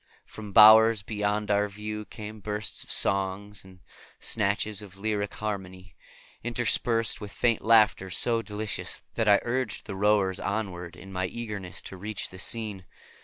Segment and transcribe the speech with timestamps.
[0.25, 3.81] From bowers beyond our view came bursts of song and
[4.19, 5.95] snatches of lyric harmony,
[6.43, 11.83] interspersed with faint laughter so delicious that I urged the rowers onward in my eagerness
[11.83, 12.87] to reach the scene.